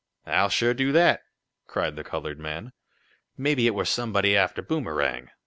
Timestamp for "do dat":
0.73-1.21